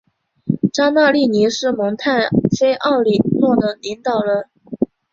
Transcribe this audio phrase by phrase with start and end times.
[0.73, 2.27] 扎纳利尼是蒙泰
[2.59, 4.49] 菲奥里诺的领导人。